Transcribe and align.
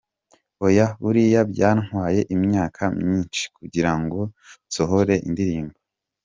Oya! 0.65 0.87
Buriya 1.03 1.41
byantwaye 1.51 2.21
imyaka 2.35 2.81
myinshi 2.97 3.43
kugira 3.57 3.91
ngo 4.01 4.19
nsohore 4.67 5.15
indirimbo. 5.27 5.77